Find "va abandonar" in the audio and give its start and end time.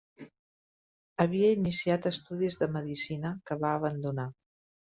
3.67-4.31